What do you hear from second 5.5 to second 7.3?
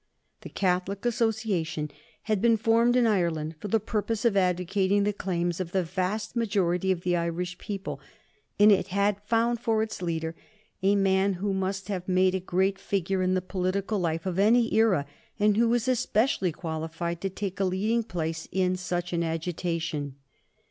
of the vast majority of the